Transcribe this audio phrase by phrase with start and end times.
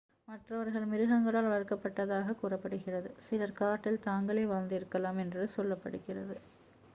[0.27, 6.37] மற்றவர்கள் மிருகங்களால் வளர்க்கப்பட்டதாக கூறப்படுகிறது சிலர் காட்டில் தாங்களே வாழ்ந்திருக்கலாம் என்று சொல்லப்படுகிறது